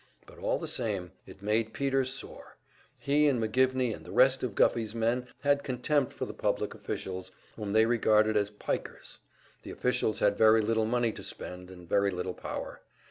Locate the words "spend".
11.23-11.69